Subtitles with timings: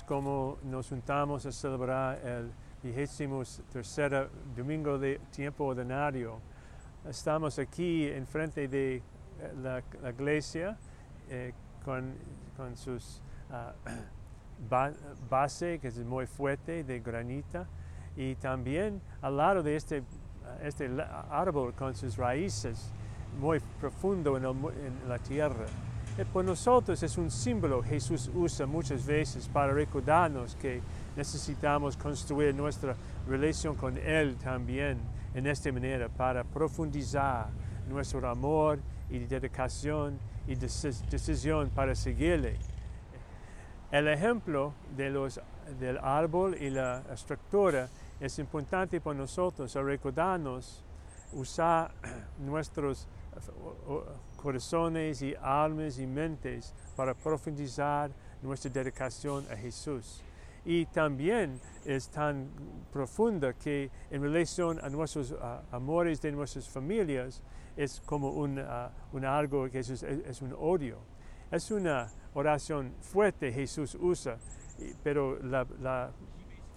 [0.00, 2.50] como nos juntamos a celebrar el
[2.82, 6.38] vigésimo tercer domingo de tiempo ordinario.
[7.06, 9.02] Estamos aquí enfrente de eh,
[9.62, 10.78] la, iglesia
[11.28, 11.52] eh,
[11.84, 12.14] con,
[12.56, 13.20] con sus
[14.70, 14.92] ba-
[15.28, 17.66] base que es muy fuerte de granita
[18.16, 20.02] y también al lado de este,
[20.62, 20.88] este
[21.30, 22.90] árbol con sus raíces
[23.38, 25.66] muy profundo en la tierra.
[26.18, 30.80] Eh, Por nosotros es un símbolo Jesús usa muchas veces para recordarnos que
[31.16, 32.94] necesitamos construir nuestra
[33.26, 34.98] relación con Él también
[35.34, 37.48] en esta manera para profundizar
[37.88, 38.78] nuestro amor
[39.10, 42.56] y dedicación y decis- decisión para seguirle.
[43.90, 45.40] El ejemplo de los,
[45.78, 47.88] del árbol y la estructura
[48.20, 50.84] es importante para nosotros recordarnos
[51.32, 51.90] usar
[52.38, 53.06] nuestros
[54.36, 58.10] corazones y almas y mentes para profundizar
[58.42, 60.22] nuestra dedicación a Jesús.
[60.64, 62.48] Y también es tan
[62.92, 65.34] profunda que en relación a nuestros
[65.72, 67.42] amores de nuestras familias
[67.76, 68.62] es como un,
[69.12, 70.98] un algo que es, un odio.
[71.50, 74.38] Es una oración fuerte Jesús usa,
[75.02, 76.12] pero la, la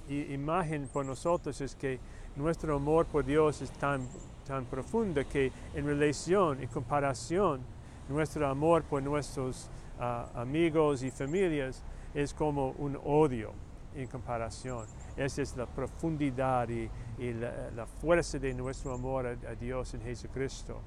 [0.10, 2.00] imagen por nosotros es que
[2.36, 4.08] nuestro amor por Dios es tan,
[4.46, 7.62] tan profundo que en relación y comparación,
[8.08, 13.52] nuestro amor por nuestros ah, amigos y familias es como un odio
[13.96, 14.86] en comparación.
[15.18, 20.82] Esa es la profundidad y, la, fuerza de nuestro amor a, a Dios en Jesucristo.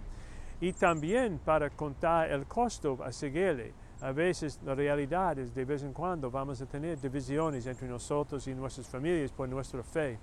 [0.61, 3.73] Y también para contar el costo a seguirle.
[4.01, 8.47] A veces la realidad es de vez en cuando vamos a tener divisiones entre nosotros
[8.47, 10.19] y nuestras familias por nuestra fe.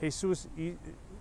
[0.00, 0.48] Jesús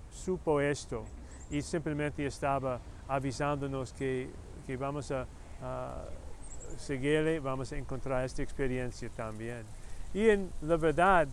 [0.10, 1.06] supo esto
[1.52, 4.30] y simplemente estaba avisándonos que,
[4.66, 5.28] que vamos a,
[5.62, 6.04] a
[6.78, 9.64] seguirle, vamos a encontrar esta experiencia también.
[10.14, 11.28] Y en la verdad,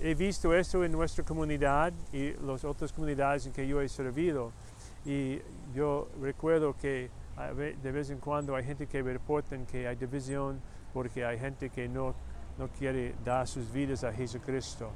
[0.00, 4.52] he visto esto en nuestra comunidad y las otras comunidades en que yo he servido.
[5.04, 5.40] Y
[5.74, 7.10] yo recuerdo que
[7.82, 10.60] de vez en cuando hay gente que reportan que hay división
[10.92, 12.14] porque hay gente que no,
[12.58, 14.90] no quiere dar sus vidas a Jesucristo.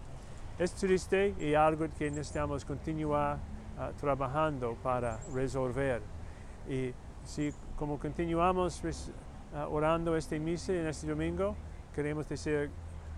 [0.58, 3.38] Es triste y algo que necesitamos continuar
[3.78, 6.02] ah, trabajando para resolver.
[6.68, 6.92] Y
[7.24, 8.82] si como continuamos
[9.54, 11.56] ah, orando este misa en este domingo,
[11.94, 12.70] queremos decir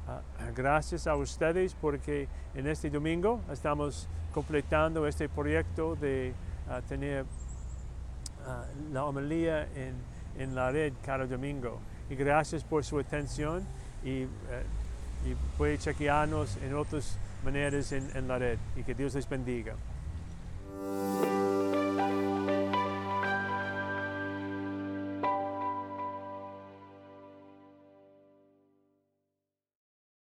[0.06, 0.20] ah,
[0.54, 6.32] gracias a ustedes porque en este domingo estamos completando este proyecto de
[6.88, 7.24] tener
[8.92, 9.94] la homilía en,
[10.38, 11.78] en la red cada domingo.
[12.08, 13.62] Y gracias por su atención
[14.04, 14.26] y, eh,
[15.26, 18.58] y puede chequearnos en otras maneras en, en la red.
[18.76, 19.74] Y que Dios les bendiga.
[20.76, 21.34] oh